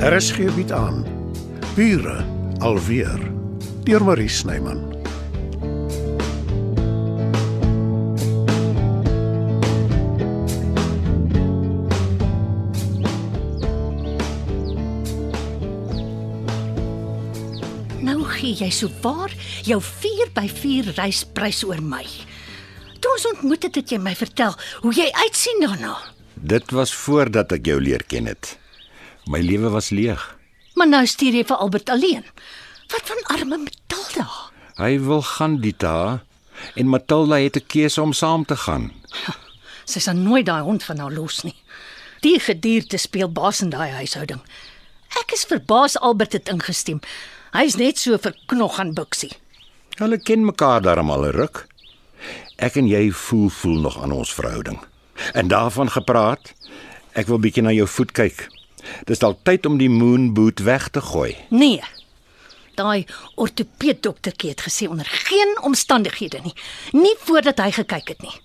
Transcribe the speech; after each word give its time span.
RSG 0.00 0.48
bied 0.56 0.70
aan 0.72 1.02
Bure 1.76 2.24
alweer 2.64 3.20
deur 3.84 4.04
Marie 4.04 4.30
Snyman. 4.32 4.78
Nou 18.00 18.24
gee 18.24 18.54
jy 18.56 18.70
so 18.72 18.88
waar 19.04 19.28
jou 19.68 19.82
4 19.84 20.32
by 20.32 20.46
4 20.48 20.94
reisprys 20.96 21.60
oor 21.68 21.84
my. 21.84 22.06
Toe 23.04 23.12
ons 23.18 23.28
ontmoet 23.34 23.68
het, 23.68 23.76
het 23.82 23.92
jy 23.92 24.00
my 24.00 24.16
vertel 24.16 24.56
hoe 24.80 24.96
jy 24.96 25.10
uitsien 25.26 25.60
daarna. 25.60 25.98
Dit 26.40 26.72
was 26.72 26.96
voordat 26.96 27.52
ek 27.52 27.68
jou 27.68 27.76
leer 27.84 28.08
ken 28.08 28.32
het. 28.32 28.56
My 29.30 29.38
lewe 29.40 29.68
was 29.70 29.90
leeg. 29.94 30.38
Maar 30.74 30.88
nou 30.90 31.04
stuur 31.06 31.36
jy 31.38 31.44
vir 31.46 31.60
Albert 31.62 31.90
alleen. 31.94 32.24
Wat 32.90 33.06
van 33.06 33.20
arme 33.36 33.58
Matilda? 33.62 34.26
Hy 34.80 34.96
wil 35.06 35.22
gaan 35.22 35.60
Dita 35.62 36.22
en 36.74 36.90
Matilda 36.90 37.38
het 37.38 37.56
'n 37.56 37.66
keuse 37.66 38.02
om 38.02 38.12
saam 38.12 38.44
te 38.44 38.56
gaan. 38.56 38.90
Sy 39.84 39.98
sal 39.98 40.14
nooit 40.14 40.46
daai 40.46 40.62
hond 40.62 40.82
van 40.82 40.98
haar 40.98 41.12
los 41.12 41.42
nie. 41.42 41.54
Die 42.20 42.40
gedierte 42.40 42.96
speel 42.96 43.32
baas 43.32 43.60
in 43.60 43.70
daai 43.70 43.90
huishouding. 43.90 44.40
Ek 45.20 45.32
is 45.32 45.44
verbaas 45.44 45.98
Albert 45.98 46.32
het 46.32 46.48
ingestem. 46.48 47.00
Hy's 47.52 47.76
net 47.76 47.98
so 47.98 48.18
verknog 48.18 48.78
aan 48.78 48.94
Buksie. 48.94 49.32
Hulle 49.98 50.18
ken 50.18 50.44
mekaar 50.44 50.82
darm 50.82 51.10
al 51.10 51.24
'n 51.24 51.32
ruk. 51.32 51.66
Ek 52.56 52.76
en 52.76 52.86
jy 52.86 53.10
voel 53.12 53.48
voel 53.48 53.80
nog 53.80 54.02
aan 54.02 54.12
ons 54.12 54.34
verhouding. 54.34 54.78
En 55.32 55.48
daarvan 55.48 55.90
gepraat, 55.90 56.52
ek 57.12 57.26
wil 57.26 57.38
bietjie 57.38 57.62
na 57.62 57.70
jou 57.70 57.88
voet 57.88 58.12
kyk. 58.12 58.59
Dis 59.06 59.22
dalk 59.22 59.42
tyd 59.44 59.66
om 59.66 59.78
die 59.78 59.90
moon 59.90 60.32
boot 60.34 60.60
weg 60.66 60.88
te 60.88 61.00
gooi. 61.00 61.36
Nee. 61.50 61.80
Daai 62.78 63.04
ortopeed 63.36 64.02
doktertjie 64.02 64.50
het 64.54 64.64
gesê 64.66 64.88
onder 64.88 65.06
geen 65.06 65.56
omstandighede 65.66 66.40
nie. 66.44 66.54
Nie 66.92 67.16
voordat 67.26 67.58
hy 67.58 67.70
gekyk 67.70 68.14
het 68.14 68.22
nie. 68.22 68.36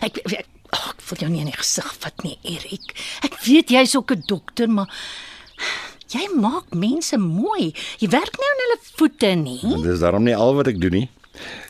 Ek 0.00 0.18
ek, 0.24 0.46
oh, 0.72 0.88
ek 0.94 1.04
voel 1.06 1.24
jou 1.24 1.30
nie 1.30 1.42
in 1.44 1.50
die 1.50 1.58
gesig 1.58 1.88
vat 2.02 2.24
nie, 2.26 2.36
Erik. 2.42 2.94
Ek 3.26 3.38
weet 3.46 3.70
jy's 3.74 3.94
ook 3.98 4.12
'n 4.12 4.22
dokter, 4.26 4.68
maar 4.68 4.90
jy 6.10 6.26
maak 6.34 6.74
mense 6.74 7.16
mooi. 7.18 7.72
Jy 7.98 8.08
werk 8.08 8.34
nie 8.38 8.50
aan 8.50 8.62
hulle 8.64 8.80
voete 8.96 9.34
nie. 9.34 9.60
En 9.62 9.82
dis 9.82 10.00
daarom 10.00 10.24
nie 10.24 10.36
al 10.36 10.54
wat 10.54 10.66
ek 10.66 10.80
doen 10.80 10.92
nie. 10.92 11.08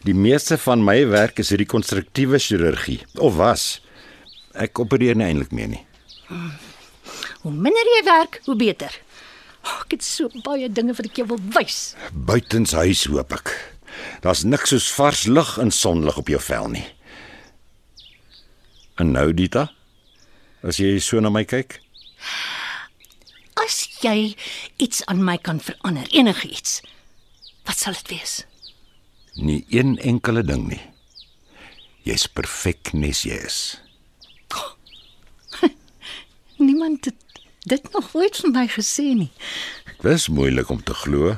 Die 0.04 0.14
meeste 0.14 0.56
van 0.58 0.84
my 0.84 1.06
werk 1.06 1.38
is 1.38 1.50
rekonstruktiewe 1.50 2.38
chirurgie 2.38 3.00
of 3.18 3.36
was. 3.36 3.80
Ek 4.54 4.78
opereer 4.78 5.16
nie 5.16 5.26
eintlik 5.26 5.52
meer 5.52 5.68
nie. 5.68 5.84
Hoe 7.40 7.52
minder 7.52 7.88
jy 7.96 8.04
werk, 8.04 8.40
hoe 8.44 8.56
beter. 8.56 8.92
Oh, 9.64 9.80
ek 9.84 9.96
het 9.96 10.04
so 10.04 10.28
baie 10.44 10.68
dinge 10.72 10.94
wat 10.96 11.08
ek 11.08 11.20
jou 11.20 11.26
wil 11.32 11.40
wys. 11.56 11.94
Buitens 12.12 12.72
huis 12.76 13.04
hoop 13.08 13.32
ek. 13.36 13.52
Daar's 14.24 14.44
niks 14.44 14.72
soos 14.72 14.88
vars 14.96 15.26
lug 15.28 15.56
en 15.60 15.72
sonlig 15.72 16.16
op 16.20 16.28
jou 16.32 16.40
vel 16.40 16.68
nie. 16.76 16.86
En 19.00 19.12
nou 19.16 19.30
Dita? 19.36 19.70
As 20.60 20.80
jy 20.80 20.98
so 21.00 21.20
na 21.20 21.32
my 21.32 21.46
kyk? 21.48 21.78
As 23.60 23.82
jy 24.04 24.34
iets 24.80 25.04
aan 25.08 25.24
my 25.24 25.38
kan 25.40 25.60
verander, 25.64 26.08
enigiets. 26.12 26.80
Wat 27.68 27.80
sal 27.80 27.96
dit 28.02 28.16
wees? 28.16 28.40
Nie 29.40 29.64
een 29.72 29.96
enkele 30.04 30.44
ding 30.44 30.66
nie. 30.68 30.82
Jy's 32.04 32.26
perfek 32.28 32.92
nes 32.96 33.24
jy 33.24 33.40
is. 33.48 33.60
Niemand 36.66 37.04
het 37.08 37.29
dit 37.68 37.92
nog 37.92 38.14
ooit 38.14 38.36
van 38.36 38.50
my 38.50 38.66
gesê 38.68 39.12
nie. 39.14 39.30
Dis 40.00 40.28
moeilik 40.28 40.68
om 40.70 40.82
te 40.82 40.94
glo. 40.94 41.36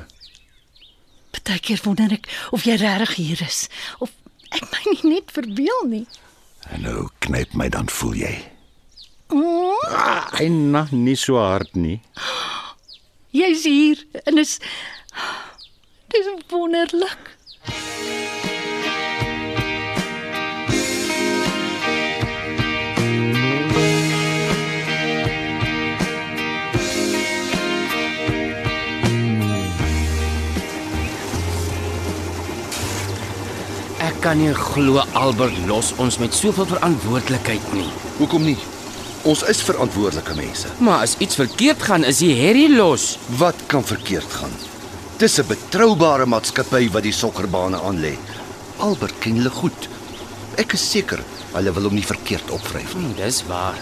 Partykeer 1.31 1.79
wonder 1.83 2.11
ek 2.15 2.29
of 2.51 2.63
jy 2.67 2.75
regtig 2.79 3.15
hier 3.15 3.41
is 3.45 3.67
of 3.99 4.11
ek 4.53 4.67
my 4.71 4.83
nie 4.93 5.15
net 5.15 5.31
verbeel 5.35 5.83
nie. 5.89 6.05
En 6.71 6.85
nou 6.85 7.07
knyp 7.25 7.53
my 7.59 7.67
dan 7.69 7.89
voel 7.89 8.13
jy. 8.23 8.33
Oh, 9.33 10.29
En 10.39 10.71
nog 10.71 10.91
nie 10.91 11.15
so 11.17 11.35
hard 11.41 11.73
nie. 11.75 11.99
jy's 13.39 13.63
hier 13.65 14.03
en 14.23 14.37
is 14.37 14.59
dis 16.13 16.27
wonderlik. 16.51 17.31
Kan 34.23 34.39
nie 34.39 34.53
glo 34.55 35.01
Albert 35.19 35.57
los 35.67 35.89
ons 35.99 36.15
met 36.21 36.31
soveel 36.31 36.67
verantwoordelikheid 36.69 37.63
nie. 37.75 37.89
Hoekom 38.21 38.45
nie? 38.47 38.55
Ons 39.27 39.41
is 39.51 39.59
verantwoordelike 39.67 40.35
mense. 40.37 40.69
Maar 40.79 41.01
as 41.03 41.17
iets 41.23 41.35
verkeerd 41.35 41.83
gaan, 41.83 42.05
is 42.07 42.21
hy 42.23 42.29
Harry 42.39 42.69
los. 42.71 43.17
Wat 43.39 43.65
kan 43.67 43.83
verkeerd 43.83 44.31
gaan? 44.31 44.53
Dis 45.19 45.39
'n 45.39 45.47
betroubare 45.47 46.25
maatskappy 46.25 46.89
wat 46.91 47.03
die 47.03 47.11
sokkerbane 47.11 47.77
aanlê. 47.77 48.15
Albert 48.77 49.19
ken 49.19 49.35
hulle 49.35 49.49
goed. 49.49 49.89
Ek 50.55 50.73
is 50.73 50.91
seker 50.91 51.19
hulle 51.53 51.73
wil 51.73 51.83
hom 51.83 51.93
nie 51.93 52.07
verkeerd 52.07 52.49
opvryf 52.49 52.95
nie. 52.95 53.03
Hm, 53.03 53.15
dis 53.15 53.43
waar. 53.47 53.77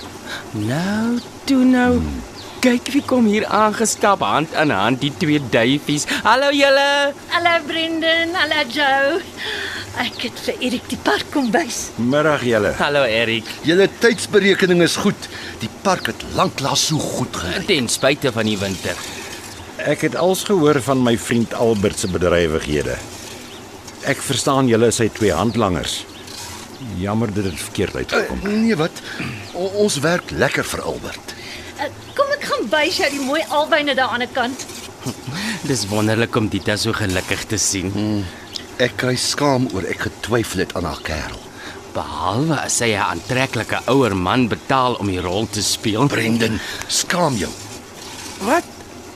Nou, 0.51 1.19
toe 1.45 1.63
nou. 1.63 2.01
Kyk 2.61 2.91
wie 2.93 3.03
kom 3.05 3.25
hier 3.25 3.45
aangestap 3.45 4.21
hand 4.21 4.53
aan 4.55 4.69
hand 4.69 5.01
die 5.01 5.13
twee 5.17 5.41
duifies. 5.49 6.05
Hallo 6.23 6.49
julle. 6.49 7.13
Hallo 7.29 7.53
Brendan, 7.67 8.33
hallo 8.33 8.65
Joe. 8.69 9.21
Ek 9.99 10.21
het 10.23 10.37
vir 10.45 10.61
Erik 10.63 10.85
die 10.87 10.99
park 11.03 11.27
kom 11.33 11.49
wys. 11.51 11.89
Middag 11.99 12.45
julle. 12.47 12.71
Hallo 12.79 13.01
Erik. 13.03 13.47
Julle 13.67 13.89
tydsberekening 13.99 14.83
is 14.85 14.95
goed. 15.03 15.27
Die 15.59 15.69
park 15.83 16.07
het 16.07 16.23
lanklaas 16.37 16.85
so 16.87 16.99
goed 17.01 17.35
gery. 17.35 17.63
Ten 17.67 17.89
spyte 17.91 18.31
van 18.31 18.47
die 18.47 18.55
winter. 18.61 18.95
Ek 19.83 20.05
het 20.07 20.15
als 20.15 20.45
gehoor 20.47 20.79
van 20.85 21.03
my 21.03 21.17
vriend 21.19 21.53
Albert 21.59 21.99
se 21.99 22.07
bedrywighede. 22.07 22.95
Ek 24.07 24.23
verstaan 24.23 24.71
julle 24.71 24.93
is 24.93 25.01
sy 25.01 25.09
twee 25.11 25.33
handlangers. 25.35 26.05
Jammer 27.01 27.33
dit 27.33 27.45
het 27.45 27.59
verkeerd 27.59 27.99
uitgekom. 27.99 28.45
Uh, 28.45 28.57
nee 28.63 28.77
wat? 28.79 29.03
O, 29.53 29.67
ons 29.83 29.99
werk 30.01 30.31
lekker 30.31 30.65
vir 30.71 30.85
Albert. 30.87 31.35
Uh, 31.77 31.89
kom 32.17 32.31
ek 32.37 32.47
gaan 32.47 32.69
wys 32.71 33.01
jou 33.03 33.09
die 33.11 33.25
mooi 33.25 33.41
alwyne 33.49 33.97
daar 33.97 34.15
aan 34.15 34.23
die 34.23 34.31
kant. 34.31 34.65
Dis 35.69 35.83
wonderlik 35.91 36.35
om 36.39 36.47
Dita 36.49 36.77
so 36.79 36.95
gelukkig 36.95 37.43
te 37.51 37.59
sien. 37.59 37.91
Hmm. 37.91 38.23
Ek 38.81 38.95
kry 38.97 39.13
skaam 39.13 39.67
oor 39.75 39.85
ek 39.85 40.07
getwyfel 40.07 40.63
het 40.63 40.71
aan 40.73 40.87
haar 40.89 41.01
kerel. 41.05 41.37
Behalwe 41.93 42.57
as 42.63 42.79
hy 42.81 42.95
'n 42.95 43.03
aantreklike 43.13 43.77
ouer 43.93 44.15
man 44.17 44.47
betaal 44.49 44.97
om 44.97 45.07
die 45.07 45.21
rol 45.21 45.45
te 45.45 45.61
speel. 45.61 46.07
Brendan, 46.07 46.59
skaam 46.87 47.37
jou. 47.37 47.51
Wat? 48.41 48.65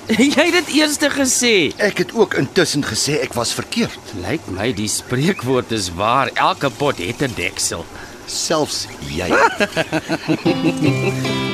Jy 0.36 0.38
het 0.38 0.54
dit 0.54 0.70
eers 0.78 1.02
gesê. 1.02 1.74
Ek 1.82 1.98
het 1.98 2.14
ook 2.14 2.38
intussen 2.38 2.86
gesê 2.86 3.18
ek 3.26 3.34
was 3.34 3.58
verkeerd. 3.58 4.14
Lyk 4.22 4.46
my 4.54 4.70
die 4.72 4.88
spreekwoord 4.88 5.72
is 5.72 5.90
waar. 5.98 6.30
Elke 6.36 6.70
pot 6.70 7.02
het 7.02 7.22
'n 7.22 7.34
deksel. 7.34 7.86
Selfs 8.28 8.86
jy. 9.10 9.34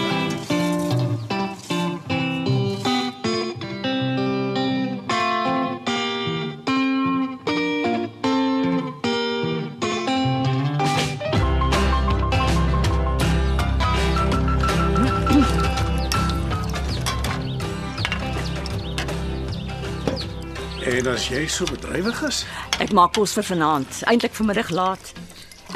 En 21.01 21.07
as 21.09 21.23
jy 21.31 21.45
so 21.49 21.65
bedrywig 21.65 22.19
is, 22.27 22.43
Ek 22.83 22.91
maak 22.93 23.15
kos 23.17 23.33
vir 23.37 23.45
vanaand, 23.47 24.01
eintlik 24.09 24.35
vanmiddag 24.37 24.69
laat. 24.75 25.11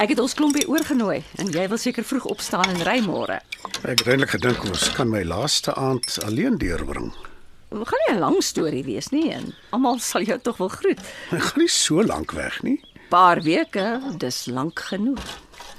Ek 0.02 0.12
het 0.12 0.20
ons 0.22 0.36
klompie 0.38 0.66
oorgenooi 0.70 1.22
en 1.42 1.50
jy 1.54 1.64
wil 1.72 1.80
seker 1.82 2.06
vroeg 2.06 2.28
opstaan 2.34 2.68
en 2.74 2.82
ry 2.86 2.98
môre. 3.06 3.40
ek 3.86 4.02
het 4.02 4.08
eintlik 4.12 4.34
gedink 4.36 4.64
ons 4.68 4.90
kan 4.98 5.10
my 5.10 5.24
laaste 5.24 5.74
aand 5.80 6.18
alleen 6.28 6.58
deurbring. 6.62 7.10
Dit 7.72 7.88
gaan 7.90 8.02
nie 8.08 8.16
'n 8.16 8.20
lang 8.20 8.38
storie 8.44 8.84
wees 8.84 9.10
nie 9.12 9.32
en 9.34 9.54
almal 9.72 10.00
sal 10.00 10.22
jou 10.22 10.38
tog 10.40 10.58
wel 10.58 10.70
groet. 10.70 11.00
Ek 11.32 11.42
gaan 11.42 11.60
nie 11.62 11.68
so 11.70 12.04
lank 12.04 12.32
weg 12.32 12.62
nie, 12.64 12.80
Paar 13.10 13.42
weke, 13.42 14.02
dis 14.18 14.46
lank 14.46 14.80
genoeg. 14.80 15.20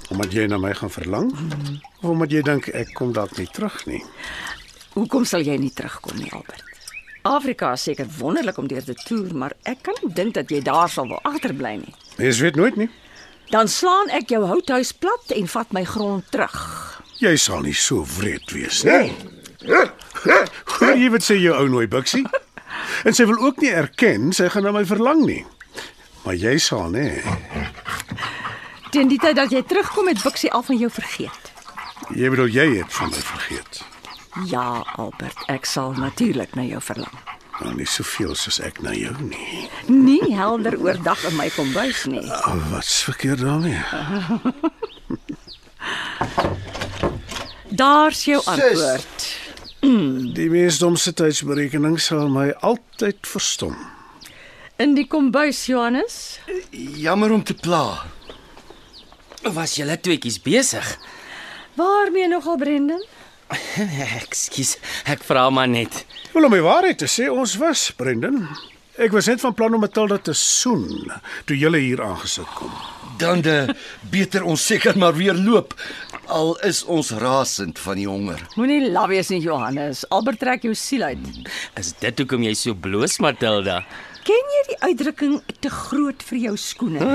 omdat 0.09 0.31
jy 0.33 0.47
na 0.47 0.57
my 0.57 0.73
gaan 0.73 0.89
verlang 0.89 1.31
of 2.01 2.09
omdat 2.09 2.31
jy 2.31 2.41
dink 2.41 2.67
ek 2.67 2.93
kom 2.95 3.13
dalk 3.13 3.37
nie 3.37 3.47
terug 3.47 3.85
nie. 3.85 4.03
Hoekom 4.95 5.25
sal 5.25 5.41
jy 5.41 5.57
nie 5.57 5.71
terugkom 5.71 6.17
nie, 6.17 6.31
Albert? 6.31 6.63
Afrika 7.27 7.71
is 7.75 7.83
seker 7.87 8.07
wonderlik 8.17 8.57
om 8.57 8.67
deur 8.67 8.83
te 8.83 8.95
toer, 9.05 9.33
maar 9.35 9.53
ek 9.67 9.83
kan 9.87 9.97
nie 10.01 10.13
dink 10.13 10.33
dat 10.37 10.51
jy 10.51 10.61
daar 10.65 10.89
sal 10.89 11.07
wil 11.11 11.19
agterbly 11.27 11.75
nie. 11.81 11.93
Mens 12.17 12.39
weet 12.43 12.55
nooit 12.55 12.75
nie. 12.79 12.89
Dan 13.51 13.67
slaan 13.71 14.09
ek 14.11 14.31
jou 14.33 14.43
houthuis 14.47 14.91
plat 14.91 15.31
en 15.35 15.47
vat 15.47 15.73
my 15.75 15.83
grond 15.87 16.25
terug. 16.31 16.57
Jy 17.23 17.35
sal 17.39 17.63
nie 17.65 17.75
so 17.75 18.03
wreed 18.17 18.51
wees 18.53 18.83
nie. 18.87 19.13
Hoor 20.77 20.95
jy 20.99 21.09
wat 21.13 21.25
sê 21.25 21.37
jou 21.39 21.55
ou 21.55 21.67
nooi 21.71 21.87
Bixie? 21.91 22.25
En 23.07 23.15
sy 23.15 23.25
wil 23.29 23.39
ook 23.41 23.61
nie 23.63 23.71
erken 23.73 24.31
sy 24.35 24.49
gaan 24.53 24.67
na 24.67 24.73
my 24.75 24.83
verlang 24.85 25.23
nie. 25.25 25.43
Maar 26.25 26.35
jy 26.37 26.57
sal 26.61 26.91
nê. 26.93 27.07
Teen 28.91 29.09
die 29.11 29.19
tyd 29.19 29.39
dat 29.39 29.51
jy 29.51 29.63
terugkom 29.67 30.11
het 30.11 30.23
Bixie 30.23 30.51
al 30.51 30.65
van 30.67 30.79
jou 30.79 30.91
vergeet. 30.91 31.53
Jy 32.15 32.29
bedoel 32.31 32.51
jy 32.53 32.67
het 32.77 32.91
van 32.99 33.11
my 33.11 33.23
vergeet. 33.31 33.81
Ja, 34.45 34.83
Albert, 34.95 35.39
ek 35.49 35.65
sal 35.65 35.95
natuurlik 35.97 36.53
na 36.55 36.63
jou 36.67 36.81
verlang. 36.83 37.17
Nou 37.57 37.71
nie 37.73 37.87
soveel 37.89 38.35
soos 38.37 38.59
ek 38.61 38.81
na 38.85 38.93
jou 38.93 39.13
nie. 39.23 39.65
Nie 39.89 40.35
helder 40.37 40.77
oordag 40.77 41.23
in 41.25 41.35
my 41.39 41.47
kombuis 41.55 42.03
nie. 42.05 42.21
Oh, 42.21 42.59
wat's 42.71 42.99
verkeerd 43.07 43.41
daarmee? 43.41 43.81
Daar's 47.73 48.25
jou 48.29 48.41
antwoord. 48.45 49.25
Die 50.37 50.49
meesdomste 50.53 51.13
tydsberekening 51.17 51.97
sal 52.01 52.29
my 52.29 52.51
altyd 52.65 53.25
verstom. 53.25 53.75
In 54.77 54.93
die 54.93 55.07
kombuis, 55.09 55.65
Johannes. 55.65 56.37
Jammer 56.71 57.33
om 57.33 57.43
te 57.43 57.57
pla. 57.57 58.05
Was 59.53 59.77
julle 59.79 59.97
tweeetjies 59.97 60.37
besig? 60.45 60.97
Waarmee 61.77 62.27
nogal 62.29 62.57
Brendan? 62.61 63.01
Ekskuus, 64.21 64.75
ek 65.07 65.23
vra 65.27 65.47
maar 65.53 65.69
net. 65.71 66.03
Wel 66.33 66.47
om 66.47 66.55
die 66.55 66.65
waarheid 66.65 66.99
te 67.01 67.09
sê, 67.11 67.29
ons 67.31 67.55
was, 67.61 67.89
Brendan. 67.97 68.43
Ek 68.97 69.13
was 69.13 69.27
net 69.29 69.41
van 69.43 69.53
plan 69.53 69.75
om 69.77 69.83
Matilda 69.83 70.17
te 70.17 70.33
soen 70.33 70.87
toe 71.45 71.57
julle 71.57 71.77
hier 71.83 72.01
aangesit 72.01 72.49
kom. 72.57 72.71
Dan 73.21 73.43
de 73.45 73.75
beter 74.09 74.45
ons 74.45 74.61
seker 74.61 74.97
maar 74.97 75.13
weer 75.17 75.37
loop. 75.37 75.75
Al 76.33 76.55
is 76.65 76.83
ons 76.83 77.11
rasend 77.21 77.79
van 77.79 77.97
die 77.97 78.07
honger. 78.09 78.41
Moenie 78.57 78.89
laf 78.91 79.09
wees 79.13 79.29
nie, 79.33 79.39
Johannes. 79.41 80.03
Albert 80.13 80.41
trek 80.41 80.65
jou 80.65 80.73
siel 80.77 81.05
uit. 81.07 81.29
Is 81.79 81.93
dit 82.01 82.21
hoekom 82.21 82.45
jy 82.45 82.53
so 82.57 82.77
bloos, 82.77 83.17
Matilda? 83.23 83.83
Ken 84.27 84.49
jy 84.51 84.61
die 84.67 84.77
uitdrukking 84.83 85.35
te 85.63 85.69
groot 85.71 86.23
vir 86.27 86.37
jou 86.41 86.55
skoene? 86.59 86.99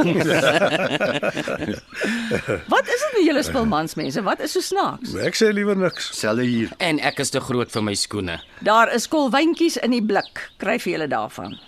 Wat 2.73 2.89
is 2.89 3.03
dit 3.05 3.13
met 3.19 3.27
julle 3.27 3.43
spilmansmense? 3.45 4.23
Wat 4.25 4.41
is 4.41 4.55
so 4.57 4.65
snaaks? 4.65 5.13
Ek 5.21 5.37
sê 5.37 5.51
liewer 5.53 5.77
niks. 5.77 6.09
Selle 6.17 6.47
hier. 6.49 6.73
En 6.81 7.01
ek 7.05 7.21
is 7.21 7.35
te 7.35 7.43
groot 7.45 7.69
vir 7.75 7.85
my 7.85 7.95
skoene. 8.01 8.39
Daar 8.65 8.89
is 8.97 9.11
kolwyntjies 9.13 9.77
in 9.85 9.93
die 9.93 10.01
blik. 10.01 10.47
Kry 10.63 10.79
vir 10.81 10.95
julle 10.95 11.11
daarvan. 11.13 11.59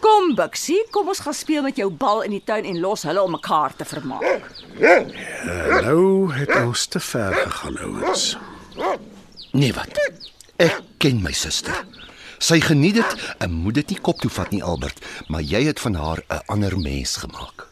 Kom 0.00 0.36
Bixie, 0.38 0.78
kom 0.94 1.10
ons 1.12 1.20
gaan 1.26 1.36
speel 1.36 1.66
met 1.66 1.76
jou 1.76 1.90
bal 1.90 2.22
in 2.24 2.38
die 2.38 2.44
tuin 2.46 2.64
en 2.64 2.78
los 2.80 3.02
hulle 3.04 3.20
om 3.26 3.34
mekaar 3.36 3.74
te 3.76 3.84
vermaak. 3.84 4.46
Nou 5.84 6.30
het 6.32 6.54
ons 6.62 6.86
te 6.94 7.02
ver 7.10 7.34
gegaan, 7.42 7.76
ouens. 7.84 8.30
Nee 9.52 9.74
wat? 9.76 9.98
Ek 10.62 10.78
ken 11.02 11.20
my 11.24 11.34
suster. 11.36 11.74
Sy 12.40 12.56
geniet 12.64 12.94
dit 12.96 13.16
en 13.44 13.52
moet 13.52 13.74
dit 13.74 13.90
nie 13.92 13.98
kop 14.00 14.22
toe 14.24 14.30
vat 14.32 14.48
nie, 14.54 14.62
Albert, 14.64 15.04
maar 15.28 15.44
jy 15.44 15.60
het 15.66 15.80
van 15.80 15.94
haar 15.94 16.24
'n 16.28 16.40
ander 16.46 16.78
mens 16.78 17.16
gemaak. 17.16 17.69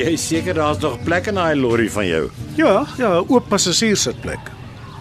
Jy 0.00 0.14
seker 0.16 0.56
daar's 0.56 0.80
nog 0.82 0.98
plek 1.04 1.28
in 1.30 1.38
daai 1.38 1.56
lorry 1.58 1.88
van 1.92 2.06
jou? 2.08 2.22
Ja, 2.58 2.86
ja, 2.98 3.12
oop 3.20 3.48
passasierssitplek. 3.52 4.50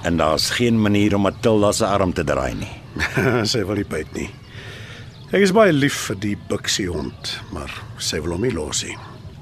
En 0.08 0.18
daar's 0.20 0.50
geen 0.56 0.80
manier 0.82 1.16
om 1.16 1.26
Matilda 1.28 1.72
se 1.76 1.86
arm 1.88 2.14
te 2.14 2.24
draai 2.24 2.54
nie. 2.56 2.72
sy 3.52 3.64
wil 3.68 3.80
nie 3.80 3.88
byt 3.88 4.12
nie. 4.18 4.30
Ek 5.30 5.44
is 5.46 5.54
baie 5.54 5.74
lief 5.76 6.08
vir 6.10 6.20
die 6.24 6.36
Bixie 6.50 6.88
hond, 6.90 7.36
maar 7.54 7.72
sy 8.02 8.20
wil 8.24 8.34
hom 8.38 8.46
nie 8.48 8.54
los 8.56 8.84
nie. 8.88 8.98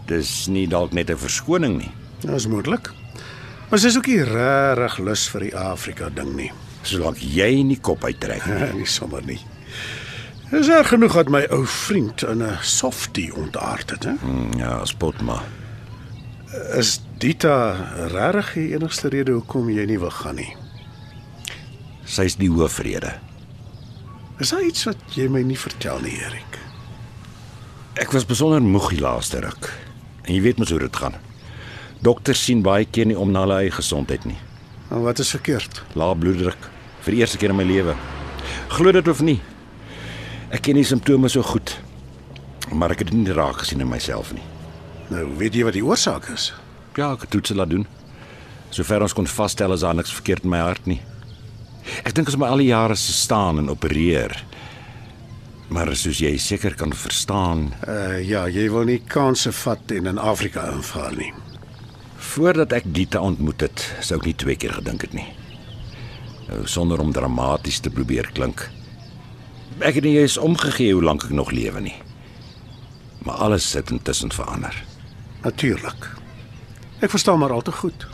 Dis 0.10 0.48
nie 0.52 0.68
dalk 0.68 0.94
net 0.94 1.10
'n 1.10 1.18
verskoning 1.18 1.78
nie. 1.80 1.92
Dit 2.22 2.32
is 2.32 2.48
moontlik. 2.48 2.92
Maar 3.70 3.80
sy 3.80 3.88
is 3.88 3.98
ook 3.98 4.08
nie 4.08 4.24
regtig 4.24 5.00
lus 5.00 5.28
vir 5.30 5.42
die 5.42 5.56
Afrika 5.56 6.10
ding 6.10 6.36
nie. 6.36 6.52
Solank 6.84 7.18
jy 7.20 7.64
nie 7.64 7.80
kop 7.80 8.04
uittrek 8.04 8.46
nie. 8.48 8.74
nie 8.82 8.86
sommer 8.90 9.24
nie. 9.26 9.40
Is 10.52 10.68
er 10.72 10.86
genoeg 10.88 11.14
dat 11.14 11.30
my 11.30 11.42
ou 11.52 11.66
vriend 11.68 12.24
in 12.24 12.42
'n 12.44 12.58
softie 12.62 13.36
ontaard 13.36 13.90
het, 13.90 14.04
hè? 14.04 14.14
Hmm, 14.20 14.54
Ja, 14.58 14.86
spot 14.86 15.22
maar. 15.22 15.44
Is 16.76 17.02
Dita 17.18 17.74
regtig 18.08 18.54
die 18.54 18.74
enigste 18.74 19.10
rede 19.10 19.32
hoekom 19.32 19.70
jy 19.70 19.86
nie 19.86 20.00
wil 20.00 20.10
gaan 20.10 20.36
nie? 20.36 20.56
Sy's 22.06 22.36
die 22.36 22.50
hoofrede. 22.50 23.14
Is 24.40 24.50
daar 24.50 24.62
iets 24.64 24.84
wat 24.84 24.96
jy 25.16 25.28
my 25.28 25.42
nie 25.42 25.58
vertel 25.60 26.00
nie, 26.00 26.12
Erik? 26.18 26.58
Ek 27.94 28.12
was 28.12 28.26
besonder 28.26 28.62
moeg 28.62 28.90
die 28.90 29.00
laaste 29.02 29.40
ruk. 29.40 29.74
En 30.24 30.34
jy 30.36 30.42
weet 30.42 30.58
mos 30.58 30.70
hoe 30.70 30.80
dit 30.80 30.96
gaan. 30.96 31.14
Dokters 32.02 32.44
sien 32.44 32.62
baie 32.62 32.86
keer 32.86 33.06
nie 33.06 33.18
om 33.18 33.32
na 33.32 33.40
hulle 33.40 33.56
eie 33.56 33.72
gesondheid 33.72 34.26
nie. 34.26 34.38
En 34.92 35.02
wat 35.02 35.20
is 35.20 35.30
verkeerd? 35.30 35.82
Lae 35.96 36.16
bloeddruk 36.16 36.70
vir 37.02 37.12
die 37.14 37.20
eerste 37.20 37.38
keer 37.38 37.50
in 37.50 37.56
my 37.56 37.64
lewe. 37.64 37.96
Glo 38.68 38.92
dit 38.92 39.08
of 39.08 39.22
nie. 39.22 39.42
Ek 40.52 40.64
ken 40.68 40.78
die 40.80 40.86
simptome 40.88 41.30
so 41.30 41.44
goed. 41.44 41.76
Maar 42.72 42.94
ek 42.96 43.04
het 43.04 43.12
dit 43.12 43.20
nie 43.24 43.36
raak 43.36 43.62
gesien 43.64 43.82
in 43.84 43.90
myself 43.90 44.34
nie. 44.36 44.44
Nou, 45.12 45.24
weet 45.40 45.56
jy 45.56 45.64
wat 45.68 45.76
die 45.78 45.86
oorsaak 45.86 46.28
is? 46.34 46.50
Ja, 46.98 47.14
ek 47.14 47.28
het 47.28 47.32
toetse 47.36 47.56
laat 47.56 47.72
doen. 47.72 47.86
Sover 48.76 49.02
ons 49.06 49.16
kon 49.16 49.28
vasstel 49.28 49.72
is 49.76 49.84
daar 49.86 49.96
niks 49.96 50.12
verkeerd 50.12 50.44
in 50.44 50.52
my 50.52 50.60
hart 50.64 50.88
nie. 50.90 51.00
Ek 52.04 52.14
dink 52.16 52.28
as 52.28 52.36
my 52.40 52.50
al 52.52 52.60
die 52.60 52.72
jare 52.74 52.96
se 53.00 53.14
staan 53.16 53.62
en 53.62 53.70
opereer. 53.72 54.36
Maar 55.72 55.92
soos 56.00 56.20
jy 56.24 56.34
seker 56.40 56.76
kan 56.80 56.94
verstaan, 56.96 57.74
Uh 57.88 58.20
ja, 58.24 58.46
jy 58.48 58.70
wil 58.72 58.86
nie 58.88 59.02
kansse 59.04 59.52
vat 59.52 59.92
en 59.92 60.08
in 60.08 60.18
Afrika 60.20 60.68
invaar 60.72 61.16
nie. 61.16 61.34
voordat 62.18 62.72
ek 62.74 62.84
Dita 62.94 63.20
ontmoet 63.22 63.62
het, 63.62 63.84
sou 64.02 64.18
ek 64.20 64.26
nie 64.26 64.34
twee 64.36 64.56
keer 64.56 64.74
gedink 64.78 65.02
het 65.02 65.14
nie. 65.14 65.28
Nou 66.48 66.68
sonder 66.68 67.00
om 67.00 67.12
dramaties 67.12 67.80
te 67.80 67.90
probeer 67.90 68.30
klink. 68.34 68.70
Ek 69.80 69.94
het 69.96 70.04
nie 70.04 70.18
eens 70.20 70.38
omgegee 70.38 70.94
hoe 70.94 71.04
lank 71.04 71.24
ek 71.24 71.30
nog 71.30 71.52
lewe 71.52 71.80
nie. 71.80 71.96
Maar 73.24 73.36
alles 73.36 73.74
het 73.74 73.90
intussen 73.90 74.32
verander. 74.32 74.84
Natuurlik. 75.42 76.10
Ek 77.00 77.10
verstaan 77.10 77.40
maar 77.40 77.52
al 77.52 77.62
te 77.62 77.72
goed. 77.72 78.08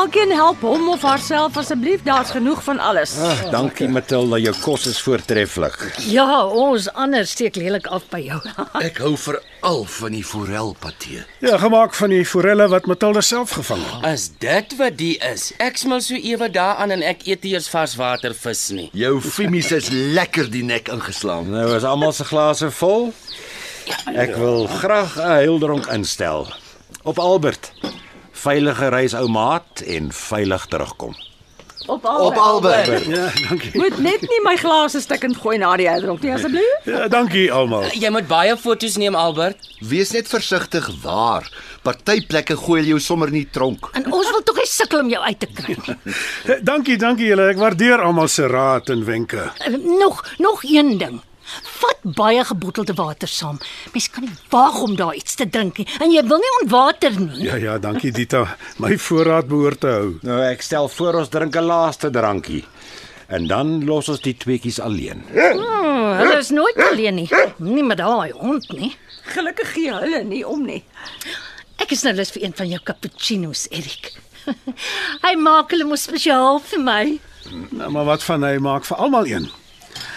Elkeen 0.00 0.30
help 0.32 0.62
hom 0.64 0.86
of 0.88 1.02
haarself 1.04 1.56
asseblief, 1.60 2.00
daar's 2.06 2.30
genoeg 2.32 2.62
van 2.64 2.78
alles. 2.80 3.10
Ag, 3.20 3.40
dankie 3.52 3.88
Matilda, 3.92 4.38
jou 4.40 4.54
kos 4.62 4.86
is 4.88 5.00
voortreffelik. 5.04 5.76
Ja, 6.08 6.46
ons 6.46 6.86
anders 6.96 7.34
steek 7.34 7.58
lelik 7.60 7.90
af 7.92 8.06
by 8.08 8.22
jou. 8.24 8.38
Ek 8.88 9.02
hou 9.04 9.12
veral 9.20 9.84
van 9.98 10.16
die 10.16 10.22
forelpatee. 10.24 11.26
Ja, 11.44 11.58
gemaak 11.60 11.92
van 11.98 12.14
die 12.14 12.22
forelle 12.24 12.70
wat 12.72 12.88
Matilda 12.88 13.20
self 13.20 13.52
gevang 13.58 13.84
het. 13.90 14.08
Is 14.14 14.26
dit 14.40 14.74
wat 14.80 14.96
die 15.02 15.12
is? 15.34 15.50
Ek 15.60 15.76
smil 15.76 16.00
so 16.06 16.16
ewe 16.16 16.48
daaraan 16.48 16.96
en 16.96 17.04
ek 17.04 17.26
eet 17.28 17.44
eers 17.52 17.68
varswatervis 17.68 18.70
nie. 18.78 18.88
Jou 18.96 19.18
fimies 19.20 19.68
is 19.76 19.92
lekker 19.92 20.48
die 20.48 20.64
nek 20.64 20.88
ingeslaan. 20.96 21.52
Nou 21.52 21.68
is 21.76 21.84
almal 21.84 22.16
se 22.16 22.24
glase 22.30 22.72
vol. 22.80 23.10
Ek 24.16 24.32
wil 24.40 24.64
graag 24.80 25.18
'n 25.20 25.42
heildronk 25.44 25.92
instel. 25.92 26.48
Op 27.04 27.18
Albert. 27.20 27.74
Veilige 28.40 28.88
reis 28.92 29.14
ou 29.18 29.26
maat 29.28 29.82
en 29.86 30.12
veilig 30.12 30.66
terugkom. 30.72 31.14
Op 31.90 32.04
Op 32.04 32.36
Albert. 32.38 33.04
Ja, 33.08 33.30
dankie. 33.48 33.70
Moet 33.80 33.96
net 33.98 34.20
nie 34.22 34.38
my 34.44 34.52
glase 34.60 35.00
stikkend 35.02 35.36
gooi 35.42 35.56
na 35.58 35.72
die 35.80 35.88
uitdruk 35.90 36.20
nie 36.22 36.32
asseblief. 36.36 36.84
Ja, 36.86 37.08
dankie 37.10 37.48
almal. 37.52 37.88
Jy 37.98 38.12
moet 38.14 38.28
baie 38.30 38.54
foto's 38.60 38.94
neem, 39.00 39.16
Albert. 39.18 39.64
Wees 39.80 40.12
net 40.14 40.28
versigtig 40.30 40.86
waar. 41.02 41.48
Partyplekke 41.82 42.54
gooi 42.60 42.78
hulle 42.82 42.92
jou 42.94 43.00
sommer 43.02 43.32
in 43.32 43.40
die 43.40 43.48
tronk. 43.50 43.88
En 43.96 44.06
ons 44.12 44.30
wil 44.30 44.44
tog 44.46 44.60
nie 44.60 44.68
sukkel 44.70 45.02
om 45.02 45.10
jou 45.10 45.22
uit 45.24 45.40
te 45.40 45.48
kry 45.56 45.76
nie. 45.80 45.96
Eh, 46.46 46.60
Dankie, 46.70 46.96
dankie 47.00 47.32
julle. 47.32 47.48
Ek 47.50 47.58
waardeer 47.58 48.04
almal 48.04 48.28
se 48.30 48.46
raad 48.46 48.92
en 48.94 49.02
wenke. 49.08 49.48
Eh, 49.64 49.74
Nog 49.98 50.22
nog 50.38 50.62
een 50.68 50.94
ding. 51.00 51.18
Vat 51.80 52.02
baie 52.16 52.44
gebottelde 52.44 52.94
water 52.94 53.28
saam. 53.28 53.58
Mens 53.92 54.10
kan 54.10 54.24
nie 54.24 54.36
waag 54.52 54.80
om 54.82 54.96
daar 54.96 55.14
iets 55.14 55.34
te 55.34 55.48
drink 55.48 55.78
nie 55.78 55.86
en 56.00 56.12
jy 56.12 56.22
wil 56.28 56.42
nie 56.42 56.52
ontwater 56.62 57.16
nie. 57.20 57.44
Ja, 57.46 57.56
ja, 57.60 57.78
dankie 57.78 58.12
Dita. 58.12 58.56
My 58.78 58.96
voorraad 58.98 59.48
behoort 59.48 59.80
te 59.80 59.92
hou. 59.94 60.08
Nou 60.26 60.40
ek 60.44 60.62
stel 60.62 60.88
voor 60.88 61.20
ons 61.22 61.28
drink 61.28 61.56
'n 61.56 61.66
laaste 61.66 62.10
drankie. 62.10 62.64
En 63.30 63.46
dan 63.46 63.84
los 63.84 64.08
ons 64.08 64.20
die 64.20 64.34
tweetjies 64.36 64.80
alleen. 64.80 65.22
Hmm, 65.30 66.18
hulle 66.18 66.38
is 66.38 66.50
nooit 66.50 66.78
alleen 66.90 67.14
nie. 67.14 67.28
Nie 67.58 67.84
met 67.84 67.98
daai 67.98 68.32
hond 68.32 68.72
nie. 68.72 68.96
Gelukkig 69.22 69.72
gee 69.72 69.92
hulle 69.92 70.24
nie 70.24 70.46
om 70.46 70.64
nie. 70.66 70.84
Ek 71.76 71.90
is 71.94 72.02
nou 72.02 72.14
lus 72.14 72.30
vir 72.34 72.42
een 72.42 72.56
van 72.58 72.68
jou 72.68 72.80
cappuccinos, 72.84 73.68
Erik. 73.70 74.12
Hy 75.26 75.34
maak 75.38 75.70
hulle 75.70 75.86
mos 75.88 76.02
spesiaal 76.08 76.58
vir 76.72 76.82
my. 76.82 77.04
Nou, 77.70 77.90
maar 77.90 78.04
wat 78.04 78.22
van 78.26 78.42
hy 78.44 78.58
maak 78.62 78.84
vir 78.84 78.96
almal 78.96 79.26
een. 79.26 79.46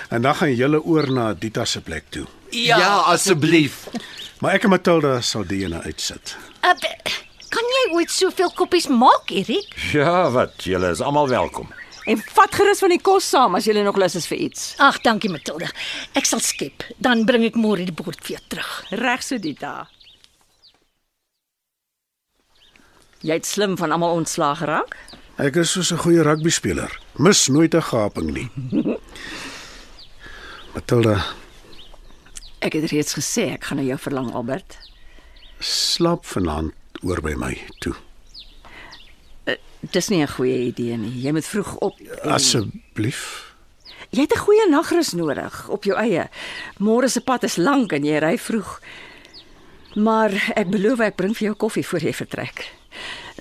En 0.10 0.22
dan 0.22 0.36
gaan 0.36 0.56
julle 0.56 0.82
oor 0.84 1.12
na 1.12 1.34
Dita 1.34 1.66
se 1.66 1.82
plek 1.82 2.04
toe. 2.10 2.26
Ja, 2.50 2.78
ja 2.78 2.96
asseblief. 3.14 3.88
Maar 4.40 4.54
ek 4.54 4.64
en 4.68 4.70
Matilda 4.70 5.22
sal 5.22 5.46
die 5.48 5.64
ene 5.64 5.82
uitsit. 5.88 6.36
Uh, 6.64 6.74
kan 7.54 7.70
jy 7.76 7.84
ooit 7.96 8.12
soveel 8.12 8.52
koppies 8.58 8.88
maak, 8.88 9.32
Erik? 9.32 9.72
Ja, 9.94 10.30
wat? 10.34 10.64
Julle 10.68 10.92
is 10.92 11.02
almal 11.02 11.30
welkom. 11.30 11.70
En 12.06 12.20
vat 12.36 12.56
gerus 12.56 12.82
van 12.84 12.92
die 12.92 13.00
kos 13.00 13.30
saam 13.30 13.56
as 13.56 13.68
jy 13.68 13.80
nog 13.80 13.98
lus 13.98 14.18
is 14.20 14.28
vir 14.28 14.42
iets. 14.50 14.74
Ag, 14.84 15.00
dankie 15.06 15.32
Matilda. 15.32 15.70
Ek 16.20 16.28
sal 16.28 16.42
skep. 16.44 16.84
Dan 17.00 17.24
bring 17.30 17.46
ek 17.48 17.56
môre 17.56 17.86
die 17.88 17.96
bord 17.96 18.20
vir 18.28 18.42
terug. 18.52 18.72
Reg 19.00 19.24
so 19.24 19.40
Dita. 19.40 19.88
Jy 23.24 23.38
het 23.40 23.48
slim 23.48 23.78
van 23.80 23.96
almal 23.96 24.18
ontslaag 24.20 24.60
geraak? 24.60 24.98
Ek 25.40 25.56
is 25.56 25.72
soos 25.72 25.94
'n 25.94 26.04
goeie 26.04 26.22
rugby 26.22 26.52
speler. 26.52 26.92
Mis 27.18 27.48
nooit 27.48 27.74
'n 27.74 27.82
gaping 27.82 28.34
nie. 28.34 28.50
Matilda, 30.74 31.22
Ek 32.64 32.78
het 32.80 32.86
reeds 32.94 33.12
gesê 33.18 33.50
ek 33.58 33.66
gaan 33.68 33.82
na 33.82 33.84
jou 33.84 33.98
verlang 34.00 34.30
Albert. 34.34 34.78
slaap 35.64 36.26
vanaand 36.26 36.72
oor 37.04 37.20
by 37.24 37.34
my 37.40 37.58
toe. 37.84 37.94
Dis 39.92 40.08
nie 40.10 40.22
'n 40.24 40.28
goeie 40.28 40.68
idee 40.72 40.98
nie. 40.98 41.22
Jy 41.22 41.32
moet 41.32 41.46
vroeg 41.46 41.76
op. 41.78 42.00
en- 42.00 42.32
Asseblief. 42.32 43.54
Jy 44.12 44.22
het 44.22 44.32
'n 44.34 44.38
goeie 44.40 44.70
nagrus 44.70 45.12
nodig 45.14 45.68
op 45.70 45.84
jou 45.84 45.98
eie. 45.98 46.30
Môre 46.80 47.10
se 47.10 47.22
pad 47.22 47.44
is 47.44 47.58
lank 47.58 47.92
en 47.92 48.04
jy 48.06 48.18
ry 48.20 48.38
vroeg. 48.38 48.80
Maar 49.96 50.32
ek 50.56 50.70
beloof 50.70 51.00
ek 51.00 51.16
bring 51.16 51.36
vir 51.38 51.48
jou 51.48 51.56
koffie 51.56 51.86
voor 51.88 52.00
jy 52.00 52.14
vertrek. 52.14 52.72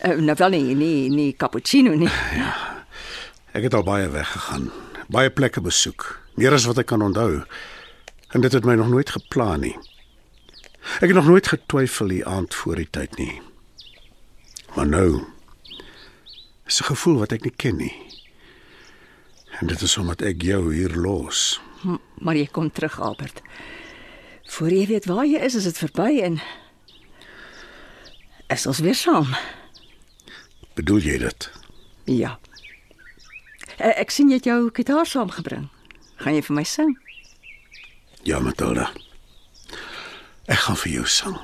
Uh, 0.05 0.17
nou 0.17 0.35
wel 0.37 0.49
nie 0.51 0.75
nie 0.75 1.09
nie 1.09 1.33
cappuccino 1.37 1.95
nie. 1.95 2.11
Ek 3.55 3.63
het 3.63 3.75
al 3.75 3.83
baie 3.83 4.09
weggegaan, 4.09 4.71
baie 5.13 5.31
plekke 5.31 5.61
besoek, 5.61 6.07
meer 6.41 6.55
as 6.57 6.65
wat 6.69 6.79
ek 6.83 6.87
kan 6.93 7.03
onthou. 7.05 7.43
En 8.33 8.41
dit 8.41 8.53
het 8.53 8.65
my 8.65 8.75
nog 8.81 8.89
nooit 8.89 9.11
geplan 9.13 9.61
nie. 9.61 9.75
Ek 11.01 11.11
het 11.13 11.15
nog 11.19 11.29
nooit 11.29 11.47
getwyfel 11.53 12.09
die 12.09 12.25
aand 12.27 12.55
voor 12.55 12.77
die 12.81 12.89
tyd 12.91 13.17
nie. 13.21 13.41
Maar 14.75 14.87
nou 14.89 15.23
is 16.67 16.81
'n 16.81 16.85
gevoel 16.91 17.19
wat 17.19 17.33
ek 17.33 17.43
nie 17.45 17.53
ken 17.57 17.77
nie. 17.77 17.93
En 19.61 19.67
dit 19.67 19.81
is 19.81 19.97
omdat 19.99 20.23
ek 20.23 20.43
jou 20.43 20.75
hier 20.75 20.95
los. 20.97 21.61
M- 21.85 22.01
Maar 22.19 22.37
jy 22.37 22.47
kom 22.47 22.71
terug 22.73 23.01
Albert. 23.01 23.43
Voor 24.47 24.71
jy 24.71 24.87
weet 24.87 25.05
waar 25.05 25.27
jy 25.27 25.39
is, 25.39 25.55
is 25.55 25.65
dit 25.65 25.79
verby 25.79 26.21
en 26.23 26.41
is 28.49 28.67
ons 28.67 28.79
weer 28.79 28.95
saam. 28.95 29.27
Bedoel 30.75 30.99
jy 30.99 31.19
dit? 31.19 31.51
Ja. 32.05 32.39
Ek 33.83 34.13
sien 34.15 34.29
jy 34.31 34.37
het 34.39 34.45
jou 34.47 34.69
gitaar 34.71 35.09
saamgebring. 35.11 35.65
Gaan 36.23 36.37
jy 36.37 36.43
vir 36.47 36.55
my 36.55 36.63
sing? 36.63 36.93
Ja, 38.23 38.39
Matilda. 38.39 38.93
Ek 40.47 40.61
gaan 40.69 40.79
vir 40.85 40.93
jou 40.93 41.07
sing. 41.11 41.35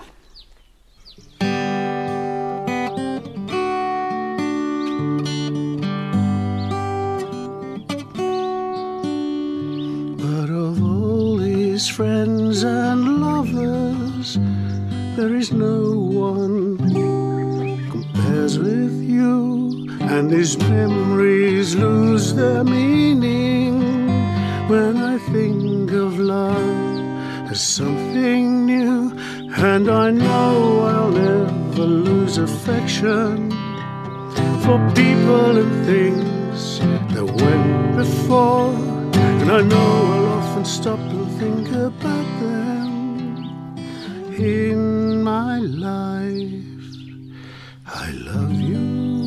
But 10.23 10.51
of 10.55 10.79
all 10.79 11.39
his 11.43 11.89
friends 11.89 12.63
and 12.63 13.19
lovers, 13.19 14.39
there 15.17 15.35
is 15.35 15.51
no 15.51 15.99
one 16.15 16.79
compares 17.91 18.59
with 18.59 18.95
you, 19.03 19.68
and 20.11 20.31
these 20.31 20.57
memories 20.59 21.77
lose 21.77 22.35
their 22.35 22.65
meaning 22.65 23.75
when 24.69 24.97
I 24.97 25.19
think 25.19 25.93
of 25.93 26.19
love 26.19 27.51
as 27.51 27.61
something 27.61 28.65
new, 28.65 29.13
and 29.57 29.91
I 29.91 30.11
know 30.11 30.81
I'll 30.93 31.11
never 31.11 31.83
lose 31.83 32.39
affection 32.39 33.51
for 34.65 34.79
people 34.95 35.59
and 35.63 35.75
things 35.87 36.79
that 37.13 37.25
went 37.25 37.97
before, 37.97 38.73
and 39.41 39.51
I 39.51 39.61
know 39.63 39.91
I'll 40.15 40.27
often 40.39 40.65
stop 40.65 40.99
and 40.99 41.31
think 41.39 41.69
about 41.69 42.29
them 42.41 43.79
in 44.39 45.23
my 45.23 45.59
life. 45.59 46.65
I 47.87 48.11
love 48.13 48.59
you 48.61 49.18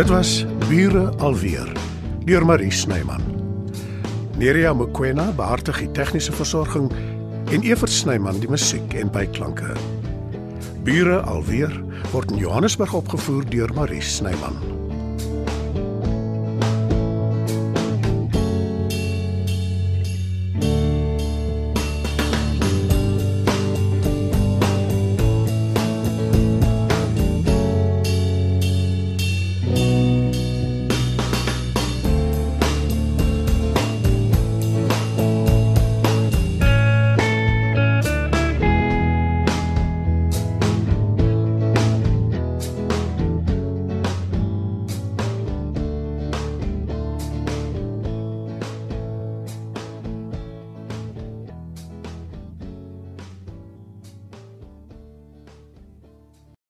Dit 0.00 0.08
was 0.08 0.46
Bure 0.68 1.12
alweer 1.20 1.72
deur 2.24 2.44
Marie 2.46 2.70
Snyman. 2.72 3.20
Nerea 4.40 4.72
Mkwena 4.72 5.26
behartig 5.36 5.76
die 5.82 5.90
tegniese 5.92 6.32
versorging 6.32 6.86
en 7.52 7.66
Evert 7.68 7.92
Snyman 7.92 8.40
die 8.40 8.48
musiek 8.48 8.94
en 8.96 9.12
byklanke. 9.12 9.74
Bure 10.88 11.20
alweer 11.28 11.76
word 12.14 12.32
in 12.32 12.40
Johannesburg 12.40 12.96
opgevoer 12.96 13.44
deur 13.52 13.76
Marie 13.76 14.00
Snyman. 14.00 14.56